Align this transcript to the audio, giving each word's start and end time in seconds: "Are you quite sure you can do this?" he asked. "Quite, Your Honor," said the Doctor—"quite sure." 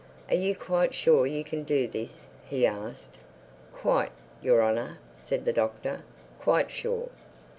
"Are 0.29 0.33
you 0.35 0.55
quite 0.55 0.95
sure 0.95 1.27
you 1.27 1.43
can 1.43 1.61
do 1.61 1.87
this?" 1.87 2.25
he 2.43 2.65
asked. 2.65 3.19
"Quite, 3.71 4.11
Your 4.41 4.63
Honor," 4.63 4.97
said 5.15 5.45
the 5.45 5.53
Doctor—"quite 5.53 6.71
sure." 6.71 7.09